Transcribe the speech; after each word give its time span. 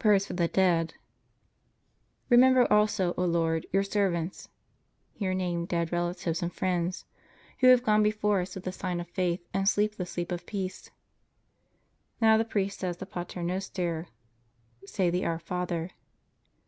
PRAYER 0.00 0.18
FOR 0.18 0.32
THE 0.32 0.48
DEAD 0.48 0.94
Remember 2.28 2.66
also, 2.72 3.14
O 3.16 3.24
Lord, 3.24 3.64
Your 3.70 3.84
servants 3.84 4.48
(here 5.12 5.34
name 5.34 5.66
dead 5.66 5.92
relatives 5.92 6.42
and 6.42 6.52
friends) 6.52 7.04
who 7.60 7.68
have 7.68 7.84
gone 7.84 8.02
before 8.02 8.40
us 8.40 8.56
with 8.56 8.64
the 8.64 8.72
sign 8.72 8.98
of 8.98 9.06
faith 9.06 9.46
and 9.54 9.68
sleep 9.68 9.94
the 9.94 10.04
sleep 10.04 10.32
of 10.32 10.46
peace. 10.46 10.90
Now 12.20 12.36
the 12.36 12.44
priest 12.44 12.80
says 12.80 12.96
the 12.96 13.06
"Pater 13.06 13.44
Noster." 13.44 14.08
Say 14.84 15.10
the 15.10 15.24
"Our 15.24 15.38
Father." 15.38 15.90